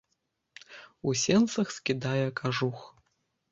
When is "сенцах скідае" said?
1.25-2.25